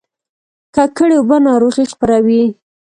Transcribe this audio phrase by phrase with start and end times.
[0.75, 2.43] ککړې اوبه ناروغي خپروي